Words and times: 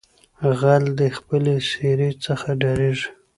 ـ 0.31 0.57
غل 0.59 0.85
دې 0.99 1.09
خپلې 1.17 1.55
سېرې 1.69 2.09
څخه 2.25 2.47
ډاريږي. 2.61 3.07